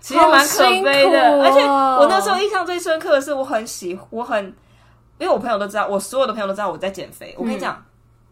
[0.00, 1.18] 其实蛮可悲的。
[1.20, 4.44] 哦、而且我那时候印象最深刻的是，我很喜，我很，
[5.18, 7.34] 因为我朋友都知道，我所有的朋友都知道我在减肥。
[7.36, 7.84] 我跟你讲，嗯、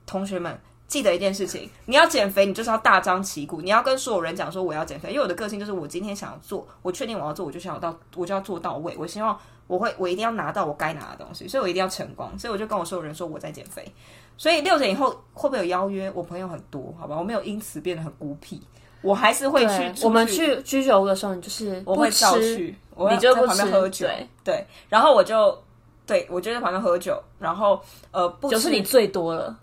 [0.07, 5.09] 同学们记得一件事情，你要减肥，你就是要大张旗鼓，你要跟所有人讲说我要减肥。
[5.09, 8.95] 因为我的个性就是，我今天想要做，我确定我要做，我就想要到，我就要做到位。
[8.97, 12.31] 我希望我会，我一定要拿到我该拿的东西，所以我一定要成功。
[12.39, 13.85] 所以我就跟我所有人说我在减肥。
[14.39, 16.11] 所以六点以后会不会有邀约？
[16.15, 18.61] 我朋友很多，好吧，我没有因此变得很孤僻，
[19.01, 20.05] 我还是会去。
[20.05, 25.57] 我们去居酒屋的时候，你就是我会照去，我你就在旁边喝酒，对，对，然后我就
[26.07, 29.59] 对我就在旁边喝酒，然后呃，不酒是你最多了，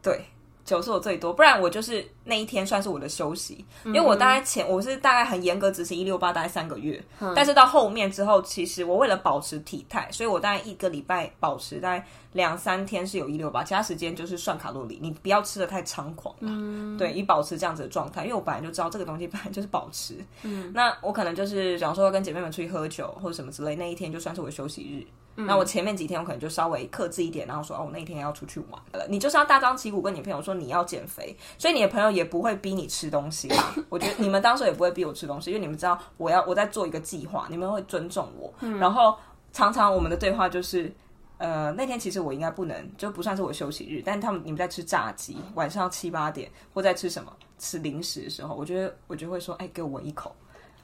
[0.00, 0.24] 对。
[0.64, 25.06] 酒是我最多，不然我就是那一天算是我的休息，因为我大概前我是大概很严格执行一六八，大概三个月，嗯、但是到后面之后，其实我为了保持体态，所以我大概一个礼拜保持大概两三天是有一六八，其他时间就是算卡路里，你不要吃的太猖狂了，嗯、对，以保持这样子的状态，因为我本来就知道这个东西本来就是保持，嗯，那我可能就是假如说要跟姐妹们出去喝酒或者什么之类，那一天就算是我的休息日。
[25.36, 29.04] 那我前面几天我可能就稍微克制一点，然后说哦，我那一天要出去玩了。
[29.08, 33.74] 你就是要大张旗鼓跟你朋友说你要减肥，所以你的朋友也不会逼你吃东西啦。
[33.90, 38.54] 我觉得你们当时也不会逼我吃东西，因为你们知道我要我在做一个计划，你们会尊重我。
[38.78, 39.16] 然后
[39.52, 40.94] 常常我们的对话就是，
[41.38, 50.32] 呃，那天其实我应该不能，就不算是我休息日，但他们你们在吃炸鸡，晚上七八点或在吃什么吃零食的时候，我觉得我就会说，哎，给我闻一口，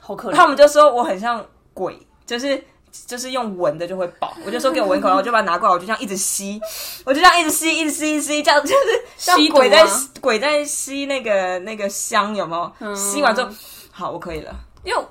[0.00, 0.34] 好可怜。
[0.34, 2.60] 他们就说我很像鬼，就是。
[3.06, 6.60] 就是用闻的就会饱，我就说给我闻一口，然后我就把它拿过来，我就这样一直吸，
[7.04, 9.86] 我就这样一直吸，一直吸，一直吸，这样 就是像鬼在
[10.20, 12.72] 鬼在吸那个那个香，有没有？
[12.80, 13.50] 嗯、吸完之后，
[13.90, 15.04] 好，我可以了，因为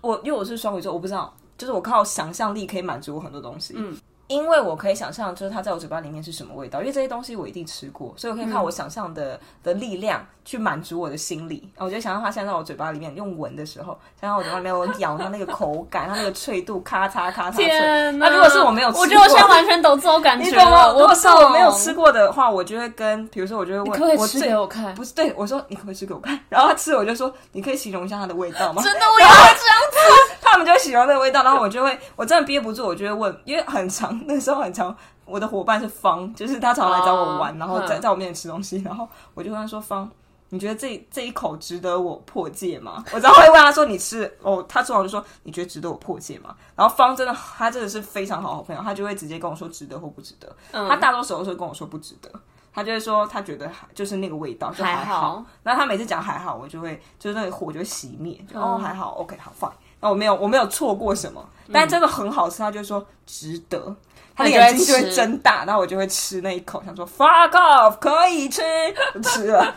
[0.00, 3.74] 我因为我是双鱼座，我不知道，就是我靠想象力可以满足我很多东西。
[3.76, 3.96] 嗯。
[4.26, 11.68] 因为我可以想象，就是它在我嘴巴里面是什么味道，因为这些东西我一定吃过，所以我可以靠我想象的、嗯、的力量去满足我的心理。
[11.76, 17.66] 我觉得想象它现在在我嘴巴里面用闻的时候，想象我嘴巴里面我咬它那个口感，它那个脆度，咔嚓咔嚓脆。
[18.12, 20.56] 那、啊、如果是我没有吃过，我觉得我现在完全懂这种感觉。
[20.56, 20.92] 了？
[20.92, 24.94] 如果是我没有吃过的话，我就会跟，比如说，我就会问，可不可以吃给我看？
[24.94, 26.38] 不是，对我说，你可不可以吃给我看？
[26.48, 28.80] 然后他吃，我就说，你可以形容一下它的味道吗？
[28.84, 29.98] 真的，我也会这样子。
[30.40, 34.96] 他们就会形容那个味道，然后我就会，我真的憋不住，我就会问，因为很长，那时候很长。
[35.26, 40.06] 我的伙伴是方，就是他常常来找我玩，然后在在我面前吃东西，然后我就跟他说：“方，
[40.50, 50.54] 你觉得这这一口值得我破戒吗？”我然后会问他说：“你吃哦？”他通常就说：“你觉得值得我破戒吗？”然后方真的，他真的是非常好好朋友，他就会直接跟我说值得或不值得。
[50.70, 52.30] 他大多时候都是跟我说不值得，
[52.70, 55.42] 他就会说他觉得就是那个味道就还好。
[55.62, 59.72] 那他每次讲还好，我就会就是那个火就会熄灭，就哦还好，OK 好 fine。
[60.04, 63.96] 那我没有我没有错过什么，但真的很好吃，他就说值得。
[64.36, 68.60] 他的眼睛就会睁大，然后我就会吃那一口，想说 fuck off，可以吃，
[69.22, 69.74] 吃了。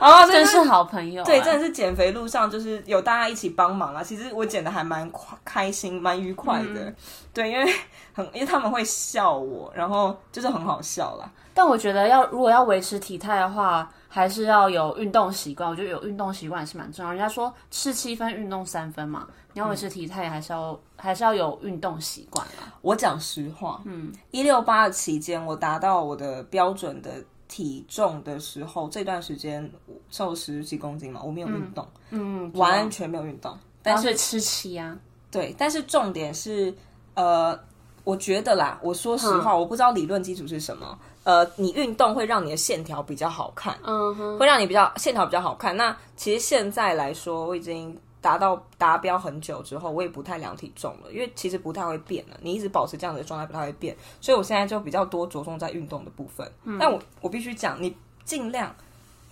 [0.00, 4.04] 然后真是好朋友，对，真的是减肥路上就是有大家一起帮忙啊。
[4.04, 5.10] 其实我减的还蛮
[5.44, 6.84] 开心，蛮愉快的。
[6.84, 6.96] 嗯、
[7.34, 7.74] 对，因为
[8.14, 11.28] 很因为他们会笑我，然后就是很好笑啦。
[11.52, 15.68] 但我觉得要如果要维持体态的话，还是要有运动习惯。
[15.68, 17.10] 我觉得有运动习惯是蛮重要。
[17.10, 22.76] 人家说吃七分运动三分嘛，你要维持体态，还是要、嗯、还是要有运动习惯啊。
[22.82, 29.66] 我讲实话，嗯，一六八的期间，我达到我的标准的体重的时候，这段时间
[30.10, 34.94] 瘦十几公斤嘛，我没有运动，嗯，完全没有运动，但是吃期啊，
[35.30, 36.74] 对，但是重点是，
[37.14, 37.58] 呃，
[38.04, 45.74] 我觉得啦，我说实话，嗯、我不知道理论基础是什么，呃，你运动会让你的线条比较好看，嗯哼，会让你比较线条比较好看。
[45.74, 47.98] 那其实现在来说，我已经。
[48.26, 52.36] 达到达标很久之后，我也不太量体重了，因为其实不太会变了。
[52.42, 53.96] 你一直保持这样的状态，不太会变。
[54.20, 56.44] 所以我现在就比较多着重在运动的部分。
[56.64, 58.74] 嗯、但我我必须讲，你尽量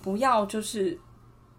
[0.01, 0.97] 不要就是，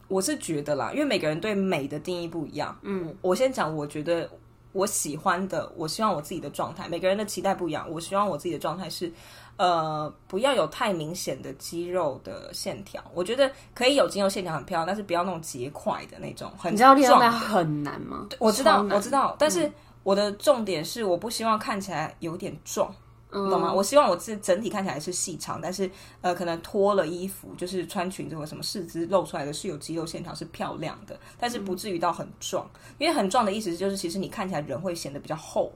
[0.07, 2.73] 我是觉得啦，因为每个人对美的定义不一样。
[2.83, 4.29] 嗯，我先讲，我觉得
[4.71, 7.85] 我喜欢的，我希望我自己的状态，每个人的期待不一样。
[7.91, 9.11] 我希望我自己的状态是。
[9.57, 16.51] 呃，不要有太明显的肌肉的线条，我觉得可以有肌肉线条很漂亮，但是不要那种结块的那种。
[16.57, 18.27] 很你知道练那很难吗？
[18.39, 19.71] 我知道，我知道，但是
[20.03, 22.93] 我的重点是，我不希望看起来有点壮，
[23.31, 23.73] 嗯、懂吗？
[23.73, 25.89] 我希望我自整体看起来是细长，但是
[26.19, 35.71] 呃，可能脱了衣服，就是穿裙子或什么四肢露出来的是有肌肉线条，是漂亮的，但是不至于到很壮，嗯、因为很壮的意思就是，其实你看起来人会显得比较厚。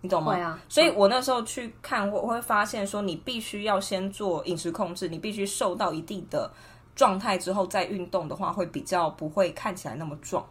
[0.00, 0.32] 你懂吗？
[0.32, 6.48] 对啊，所以我那时候去看，我会发现说，你必须要先做饮食控制，你必须瘦到一定的
[6.94, 10.46] 状态之后再运动的话，会比较不会看起来那么壮。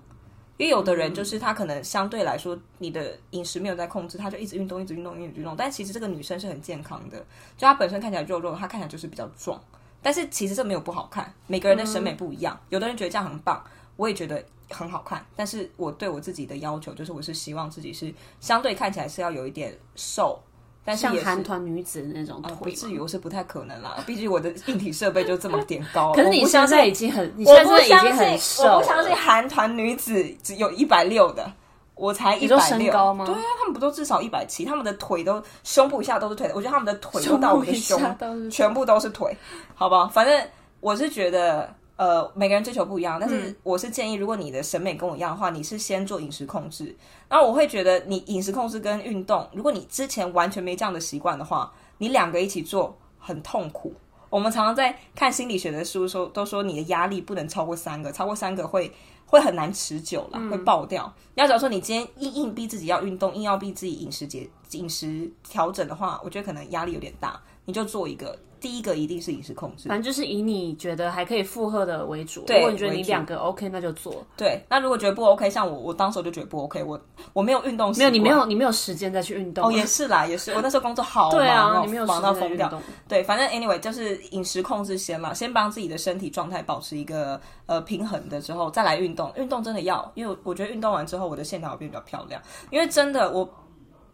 [0.57, 5.55] 因为有的人就是他可能相对来说，你的饮食没有在控制，他就一直运动，一直运动，一直运动。
[5.55, 7.17] 但其实这个女生是很健康的，
[7.55, 9.57] 就她本身看起来肉肉，她看起来就是比较壮。
[10.01, 13.63] 但是其实这没有不好看，每个人的审美不一样，有的人觉得这样很棒，
[13.95, 14.43] 我也觉得。
[14.69, 20.37] 很好看，但是我对我自己的要求就是，我是希望自己是相对看起来是要有一点瘦，
[20.83, 26.11] 但是是像韩团女子的那种腿，不至于我是不太可能啦，毕竟我的硬体设备就这么点高。
[26.15, 31.49] 可是你现在已经很，你现在已经很瘦，我不相信韩团女子只有一百六的，
[31.95, 32.91] 我才一百六。
[32.91, 33.25] 高吗？
[33.25, 34.65] 对啊，他们不都至少一百七？
[34.65, 39.35] 他们的腿都胸部以下都是腿，我觉得他们的腿都到我的胸，胸全部都是腿，
[39.75, 40.07] 好不好？
[40.09, 40.45] 反正
[40.81, 41.73] 我是觉得。
[41.97, 46.95] 呃，每个人追求不一样，但是我是建议，如果你的审美跟我一样的话，你是先做饮食控制。
[47.27, 53.91] 然后我会觉得，你饮食控制跟运动，如果你之前完全没这样的习惯的话，你两个一起做很痛苦。
[54.29, 58.93] 我们常常在看心理学的书说，都说你的压力不能超过三个，超过三个会
[59.25, 61.11] 会很难持久了，会爆掉。
[61.33, 68.37] 要假如说你今天硬硬逼自己要运动，硬要逼自己饮食节饮食调整的话，我觉得可能压力有点大，你就做一个。
[68.59, 72.41] 第一个一定是饮食控制，反正就是以你觉得还可以负荷的为主。
[72.41, 74.25] 对，如果你觉得你两个 OK，那就做。
[74.35, 76.99] 对，那如果觉得不 OK，像我，我当时就觉得不 OK，我
[77.33, 79.65] 我没有运动，没有你没有你没有时间再去运动。
[79.65, 80.51] 哦，也是啦，也是。
[80.51, 82.71] 我那时候工作好忙， 对啊，你没有忙到疯掉。
[83.07, 89.31] 对，反正 anyway 就是饮食控制先嘛，先帮自己的身体状态保持一个呃平衡的之后，再来运动。
[89.35, 92.41] 运动真的要，因为我觉得运动完之后，我的线条会变比较漂亮。
[92.71, 93.47] 因为真的，我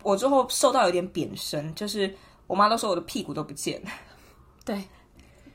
[0.03, 2.13] 我之后瘦到有点扁身，就是
[2.47, 3.89] 我妈都说我的屁股都不见了。
[4.65, 4.83] 对。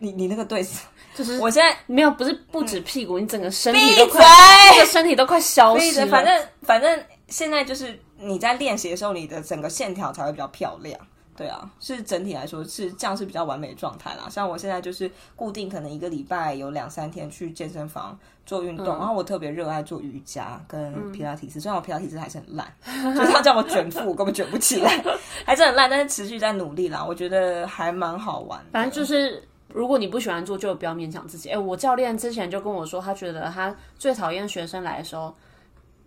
[0.00, 0.82] 你你那个对子，
[1.16, 6.06] 就是我现在没有，不是不止屁股，嗯、你整个身体都快，闭嘴，这个身体都快消失了。
[6.06, 10.96] 反正反正现在就是你在练习的时候，你的整个线条才会比较漂亮。
[11.38, 14.28] 对啊，是整体来说是这样是比较完美的状态啦。
[14.28, 22.66] 像我现在就是固定可能一个礼拜有两三天去健身房做运动，嗯、然后我特别热爱做瑜伽跟皮拉提斯，嗯、虽然我皮拉提斯还是很烂，
[23.14, 25.02] 就是他叫我卷腹，我根本卷不起来，
[25.46, 27.04] 还是很烂，但是持续在努力啦。
[27.04, 29.42] 我觉得还蛮好玩，反正就是。
[29.74, 31.50] 如果你不喜欢做，就不要勉强自己。
[31.50, 35.32] 哎，我教练之前就跟我说，他觉得他最讨厌学生来的时候，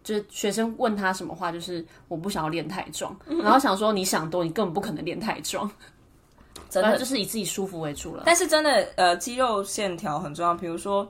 [0.03, 3.15] 就是学生问他什么话，就是我不想要练太壮。
[3.43, 5.69] 然后想说，你想多，你根本不可能练太壮。
[6.69, 8.23] 真的就是以自己舒服为主了。
[8.25, 10.53] 但是真的，呃，肌肉线条很重要。
[10.53, 11.09] 比如说，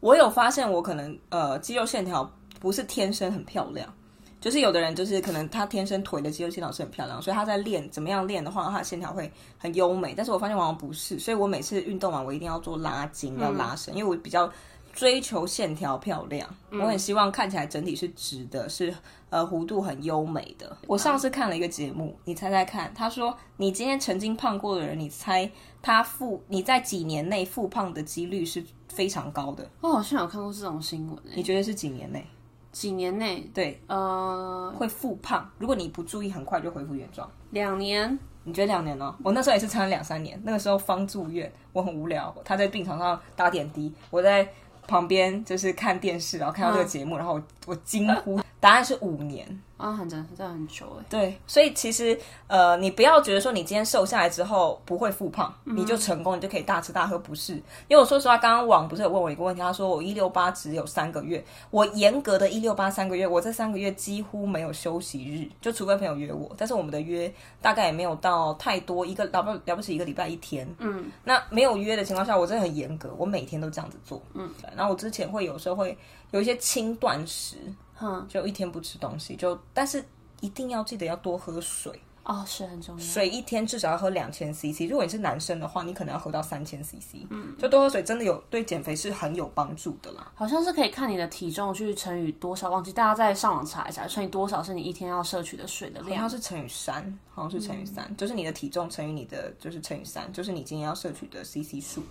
[0.00, 3.92] 我有发现，我可能呃，肌肉线条不是天生很漂亮。
[4.40, 10.14] 就是有的人就是可能他天生腿的肌肉线条是很漂亮，所以他在练怎么样练的话，他的线条会很优美。
[10.16, 14.50] 但是我发现往往不是，所以我每次运动完我一定要做拉筋，要拉伸，嗯、因为我比较
[14.92, 18.94] 追求线条漂亮，嗯、我很希望看起来整体是直的，是
[19.30, 20.76] 呃弧度很优美的。
[20.86, 25.50] 我上次看了一个节目，你猜猜看，他说你今天曾经胖过的人，你猜
[25.80, 29.68] 他复你在几年内复胖的几率是非常高的。
[29.80, 32.24] 我好像有看过这种新闻，你觉得是几年内？
[32.70, 35.50] 几年内，对，呃，会复胖。
[35.58, 37.30] 如果你不注意，很快就恢复原状。
[37.50, 39.14] 两年，你觉得两年哦？
[39.22, 40.40] 我那时候也是撑了两三年。
[40.42, 44.50] 那个时候方住院，我很无聊，他在病床上打点滴，我在
[44.92, 49.60] 旁边就是看电视，然后看到这个节目，嗯、然后我我惊呼答案是五年。
[49.76, 51.04] 啊，很真，真的很久哎。
[51.10, 57.54] 对，所以其实呃，你不要觉得说你今天瘦下来之后不会复胖，嗯、你就成功，你就可以大吃大喝，不是？
[57.88, 75.98] 因为我说实话，刚刚网不是有问我一个问题，他说我一六八只有三个月，我严格的一六八三个月，我这三个月几乎没有休息日，就除非朋友约我，但是我们的约大概也没有到太多，一个了不了不起一个礼拜一天，嗯，那没有约的情况下，我真的很严格，我每天都这样子做，嗯，然后我之前会有时候会
[76.30, 77.56] 有一些轻断食。
[78.02, 80.04] 嗯，就一天不吃东西，就但是
[80.40, 81.92] 一定要记得要多喝水
[82.24, 83.04] 哦，是很重要。
[83.04, 87.26] 水一天至少要喝两千 CC，如果你是男生的话，你可能要喝到三千 CC。
[87.30, 90.30] 嗯，就多喝水真的有对减肥是很有帮助的啦。
[90.34, 96.22] 好像是可以看你的体重去乘以多少，忘记大家再上网查一下，乘以多少是你一天要摄取的水的量。
[96.22, 102.02] 好像是乘以三，好像是乘以三，嗯，就是你的体重乘以你的就是乘以三，就是你今天要摄取的 CC 数。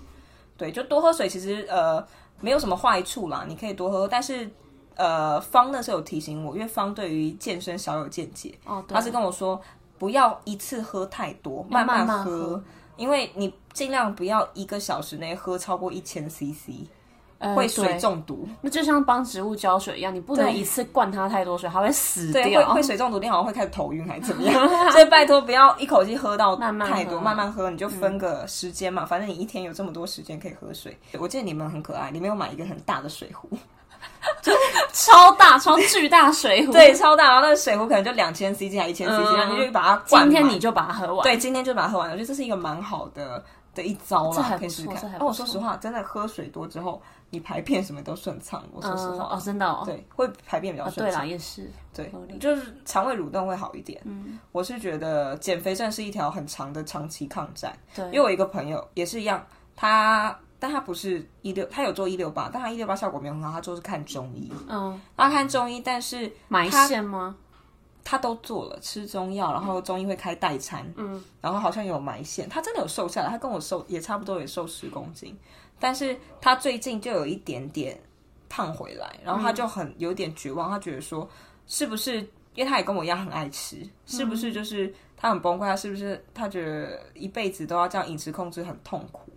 [0.58, 2.06] 对，就多喝水，其实呃
[2.42, 4.50] 没有什么坏处啦，你可以多喝，但是。
[4.96, 9.60] 呃，方那时候有提醒我，因为方对于健身小有见解，哦，他是跟我说
[9.98, 12.64] 不要一次喝太多，慢慢喝，慢慢喝，
[12.98, 16.86] 因为你尽量不要一个小时内喝超过一千 CC，
[17.40, 18.48] 呃，会水中毒。
[18.62, 22.44] 那就像帮植物浇水一样，你不能一次灌它太多水，它会死掉。
[22.44, 24.70] 对，会会水中毒，你好像会开始头晕还是怎么样？
[24.92, 30.96] 所以拜托不要一口气喝到太多，慢慢喝，慢慢喝，你就分个时间嘛，嗯，反正你一天有这么多时间可以喝水。
[31.18, 33.50] 我记得你们很可爱，你们有买一个很大的水壶。
[34.42, 34.52] 就
[34.94, 37.26] 超大、超巨大水壶，对，超大。
[37.26, 40.24] 然后那个水壶可能就两千 CC 还一千 CC，然后你就把它灌。
[40.24, 41.24] 今天你就把它喝完。
[41.24, 42.10] 对，今天就把它喝完。
[42.10, 45.12] 我觉得这是一个蛮好的的一招啦，可以试试看。
[45.14, 48.64] 哦，哦，我说实话，真的喝水多之后，你排便什么都顺畅。
[48.74, 51.22] 我说实话，哦，真的哦，对，会排便比较顺畅。
[51.22, 54.00] 对啦，也是，对，就是肠胃蠕动会好一点。
[54.06, 57.74] 嗯，我是觉得减肥症是一条很长的长期抗战。
[57.96, 59.44] 对，因为我一个朋友也是一样，
[59.76, 60.38] 他。
[60.62, 64.48] 但他不是一六，他有做一六八，但他一六八效果没有很好，他做是看中医。
[64.70, 67.36] 嗯，他看中医，但是埋线吗？
[68.04, 70.86] 他都做了，吃中药，然后中医会开代餐。
[70.96, 75.36] 嗯，然后好像有埋线，他真的有瘦下来，他跟我瘦也差不多，也瘦十公斤。
[75.80, 78.00] 但是他最近就有一点点
[78.48, 81.28] 胖回来，然后他就很有点绝望，他觉得说
[81.66, 82.20] 是不是？
[82.54, 84.54] 因为他也跟我一样很爱吃，是不是？
[84.54, 86.24] 就是他很崩溃，他是不是？
[86.34, 89.32] 他觉得一辈子都要这样饮食控制很痛苦。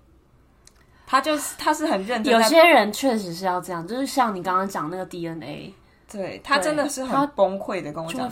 [1.14, 2.34] 他就是，他是很认真。
[2.34, 5.72] 有些人确实是要这样，就是像你刚刚讲那个 DNA，
[6.10, 8.28] 对，他真的是很崩溃的跟我讲，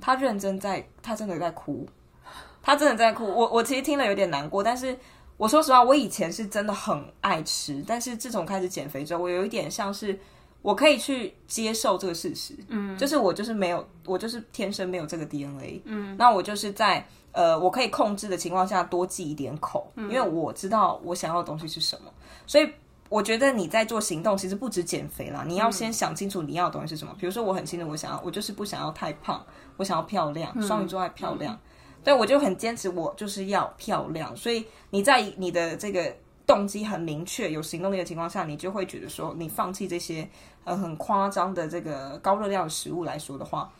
[0.00, 1.84] 他认真在，他真的在哭，
[2.62, 3.26] 他真的在哭。
[3.26, 4.96] 我我其实听了有点难过，但是
[5.38, 10.16] 我说实话，我以前是真的很爱吃，但是自从开始减肥之后，我有一点像是
[10.62, 17.04] 我可以去接受这个事实，嗯，就是我就是没有，我就是天生没有这个 DNA，嗯，那我就是在。
[17.32, 22.10] 呃，我可以控制的情况下多忌一点口，因为我知道我想要的东西是什么。
[22.50, 22.68] 所以
[23.08, 27.14] 我觉得你在做行动，其实不止减肥啦，你要先想清楚你要的东西是什么。
[27.16, 29.40] 比如说，我很清楚我想要，我就是不想要太胖，
[29.76, 31.56] 我想要漂亮，双鱼座爱漂亮，
[32.02, 34.36] 对，我就很坚持，我就是要漂亮。
[34.36, 36.12] 所以你在你的这个
[36.44, 40.28] 动机很明确、有行动力的情况下，你就会觉得说，你放弃这些
[40.64, 43.70] 呃很夸张的这个高热量的食物来说的话，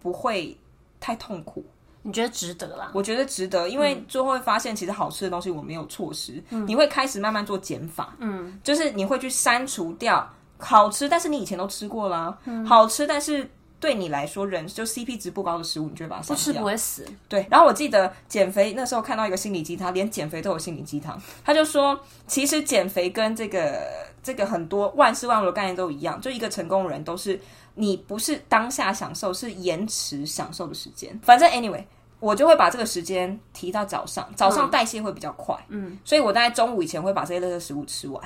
[0.00, 0.56] 不会
[0.98, 1.62] 太痛苦。
[2.06, 2.90] 你觉得值得啦？
[2.92, 6.42] 我觉得值得，因为最后会发现，其实好吃的东西我没有错失。
[6.50, 16.36] 嗯，你会开始慢慢做减法，嗯，就是你会去删除掉好吃，但是你以前都吃过啦，嗯，好吃，但是对你来说人就 CP 值不高的食物，你就会把它删掉。
[16.36, 17.06] 不吃不会死。
[17.26, 17.46] 对。
[17.50, 23.80] 然后我记得减肥那时候看到一个心理鸡汤，连减肥都有心理鸡汤，他就说，其实减肥跟这个
[24.22, 27.40] 这个很多万事万物的概念都一样，就一个成功人都是。
[27.76, 31.18] 你不是当下享受，是延迟享受的时间。
[31.24, 31.82] 反正 anyway，
[32.20, 35.56] 我就会把这个时间提到早上，早上代谢会比较快。
[35.68, 38.22] 嗯，所以我大概中午以前会把这些垃圾食物吃完。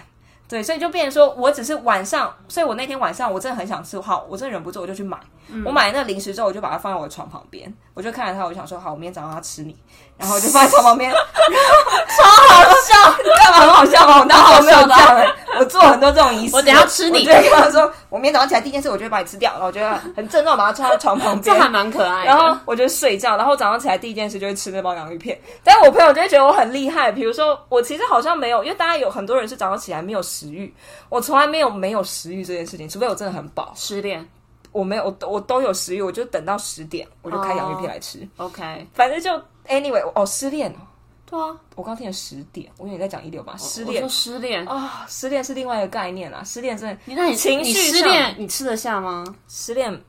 [0.49, 5.19] 对，所以就变成说我只是晚上，所以我那天晚上我真的很想吃，好，我真的忍不住我就去买。
[5.49, 9.77] 嗯、我买了那个零食之后，我就把它放在我的床旁边，我就看着它，我就想说，好，我明天早上要吃你，
[10.19, 14.19] 然后我就放在床旁边， 超好笑，你干嘛很好笑吗？
[14.21, 17.25] 我当时没有这样、欸，我做很多这种仪式，我等下吃你。
[17.25, 22.27] 对，他说我明天早上起来第一件事，我就会把你吃掉，然后我觉得很郑重，把它放在床旁边，这还蛮可爱的。
[22.27, 25.39] 然后我就睡觉，然后早上起来第一件事就会吃那包洋芋片。
[25.63, 30.75] 但是我朋友就会觉得我很厉害，比如说我其实好像没有，因为大家有很多人是早上起来没有食欲，
[31.09, 34.29] 我从来没有没有食欲这件事情，除非我真的很饱，失恋。
[34.71, 38.19] 我没有，我都我都有食欲，我就等到十点，我就开洋芋片来吃。
[38.37, 40.81] Oh, OK，反正就 anyway，哦，失恋哦，
[41.27, 49.25] 对啊，我刚听了十点，我以为你在讲一六八，失恋，说失恋啊，失恋是另外一个概念啊，失恋真的，你那你情绪失恋，你吃得下吗？
[49.49, 50.03] 失恋，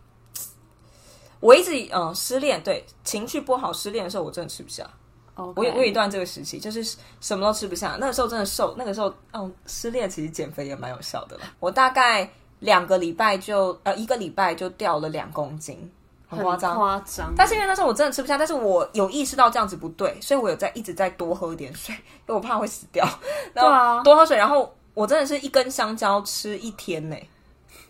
[1.40, 4.90] 我一直嗯，失恋对情绪不好，失恋的时候我真的吃不下。
[5.36, 5.54] Okay.
[5.56, 6.84] 我有我有一段这个时期，就是
[7.22, 11.44] 什么都吃不下，那个时候真的瘦，那个时候嗯，失恋其实减肥也蛮有效的了。
[11.60, 12.30] 我大概。
[12.62, 15.90] 两个礼拜就呃一个礼拜就掉了两公斤，
[16.30, 16.76] 很夸张。
[16.76, 17.34] 夸张。
[17.36, 21.94] 但是因为那时候我真的吃不下，但是我有意识到这样子不对，所以我有在一直在多喝一点水，
[22.28, 23.04] 因为我怕会死掉。
[23.54, 27.30] 然后对啊，多喝水，然后我真的是一根香蕉吃一天呢、欸。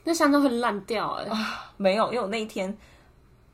[0.06, 2.76] 那香蕉会烂掉哎、欸啊，没有，因为我那一天，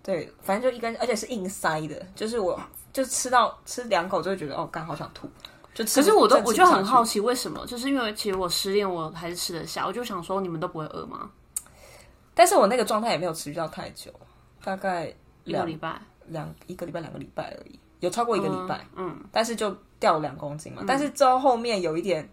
[0.04, 2.58] 对，反正就一根，而且是硬塞的，就是我
[2.94, 5.28] 就吃到吃两口就会觉得哦，刚好想吐，
[5.74, 6.00] 就吃。
[6.00, 11.30] 可是我都我就很好奇为什么，就是因为其实我失恋我还是吃得下，我就想说你们都不会饿吗？
[12.36, 14.12] 但是我那个状态也没有持续到太久，
[14.66, 15.13] 大概
[15.45, 22.28] 一个礼拜，两一个礼拜两个礼拜而已，有超过一个礼拜，嗯，嗯，但是就掉了两公斤嘛，嗯、但是之后后面有一点。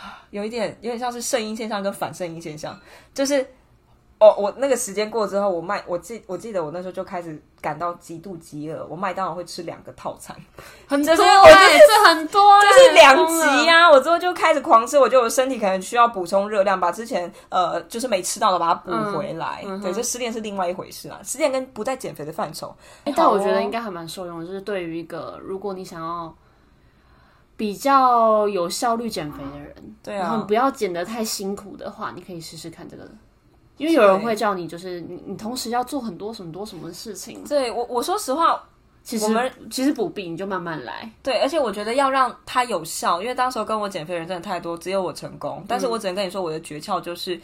[0.30, 2.78] 有一点，有点像是肾阴现象跟反肾阴现象，
[3.12, 3.46] 就是
[4.20, 10.36] 哦，我那个时间过之后，我麦我记我记得我那时候就开始感到极度饥饿，我麦当劳会吃两个套餐，
[10.86, 19.62] 很多、欸，就是我就是这很多、欸，就是两极呀，我之后就开始狂吃，我觉得我身体可能需要补充热量，把之前呃就是没吃到的把它补回来。
[19.64, 22.76] 嗯嗯、对，这失恋是另外一回事啊，失恋跟不在减肥的范畴。
[23.04, 26.34] 欸哦、但我觉得应该还蛮受用的，就是对于一个如果你想要。
[27.56, 33.06] 比较有效率减肥的人，对啊，然后不要减得太辛苦的话，你可以试试看这个，
[33.80, 37.42] 因为有人会叫你，就是你你同时要做很多什么多什么事情。
[37.48, 38.62] 对我我说实话，
[39.02, 41.10] 其实我们其实不必，你就慢慢来。
[41.22, 45.64] 对，而且我觉得要让它有效，因为当时候跟我减肥人真的太多，只有我成功。
[45.66, 47.40] 但是我只能跟你说，我的诀窍就是。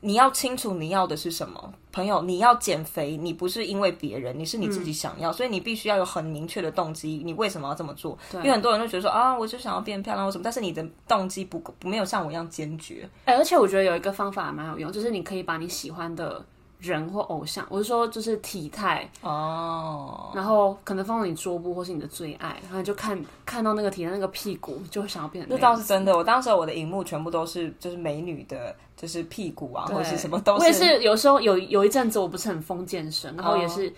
[0.00, 2.22] 你要清楚你要的是什么，朋友。
[2.22, 7.22] 你要减肥，你不是因为别人，你是你自己想要，嗯、所以你必须要有很明确的动机。
[7.24, 8.16] 你为什么要这么做？
[8.34, 13.08] 因为很多人都觉得说啊，我就想要变漂亮或什么，但是你的动机不不没有像我一样坚决。
[13.26, 16.44] 哎、欸，而且我觉得有一个方法蛮有用，就是你可以把你喜欢的
[16.80, 25.56] 人或偶像，我是说就是体态哦，然后可能放到你桌布或是你的最爱，然后就看看到那个体态那个屁股，就会想要变成那。
[25.56, 28.74] 那倒是真的，我当时我的荧幕全部都是就是美女的。
[29.00, 30.60] 就是屁股啊，或者是什么都是。
[30.60, 33.90] 我也是，有时候有有一阵子我不是很疯健身，然后也是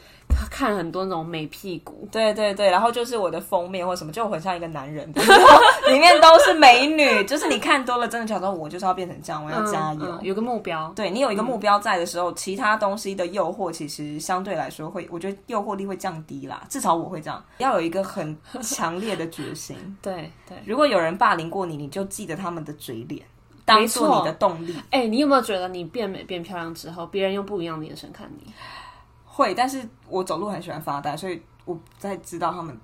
[0.49, 2.07] 看很多那种美屁股。
[2.13, 5.11] 对对对，然后就是我的封面或什么，就很像一个男人，
[5.91, 7.25] 里面都是美女。
[7.25, 10.93] 就是你看多了，真的觉得我就是要变成这样，我要加油，嗯嗯、有个目标。
[10.95, 16.65] 对，你有一个目标在的时候，嗯、其他东西的诱惑其实相对来说会，我觉得诱惑力会降低啦。
[16.69, 19.77] 至少我会这样，要有一个很强烈的决心。
[20.01, 23.25] 对对，如果有人霸凌过你，你就记得他们的嘴脸。
[23.65, 24.75] 当做你的动力。
[24.91, 28.53] 哎、欸，你有没有觉得你变美变漂亮之后，别人用不一样的眼神看你？
[29.25, 32.77] 会，但是我走路很喜欢发呆，所以我不太知道他们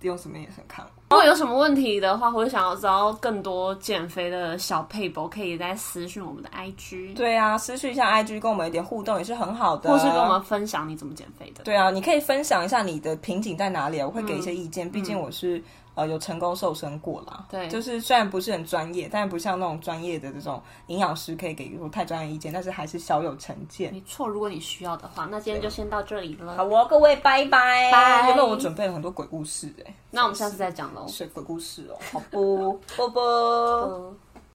[0.00, 1.02] 用什么眼神看我。
[1.14, 7.14] 如果有什么问题的话，或者想要知道更多减肥的小配博，可以在私讯我们的 IG。
[7.14, 9.88] 对啊，私讯一下 IG，跟我们一点互动也是很好的。
[9.88, 11.62] 或是跟我们分享你怎么减肥的。
[11.62, 14.90] 对啊，你可以分享一下你的瓶颈在哪里啊，我会给一些意见。
[14.90, 15.62] 毕、嗯、竟我是。
[15.94, 23.92] 呃，有成功瘦身过啦，对，就是虽然不是很专业，但不像那种专业的这种营养师可以给出太专业意见，但是还是小有成见。
[23.92, 26.56] 没错，如果你需要的话，那今天就先到这里了。
[26.56, 27.90] 好哦，各位拜拜。
[27.92, 28.30] 拜。
[28.30, 31.06] 因为我准备了很多鬼故事哎、欸，那我们下次再讲喽。
[31.06, 34.14] 是鬼故事哦，好不， 啵啵。